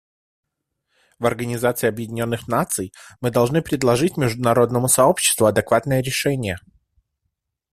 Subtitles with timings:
[1.19, 6.57] В Организации Объединенных Наций мы должны предложить международному сообществу адекватные решения.